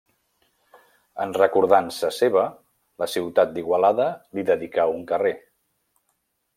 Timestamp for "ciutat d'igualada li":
3.17-4.49